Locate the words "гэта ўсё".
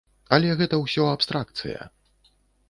0.61-1.05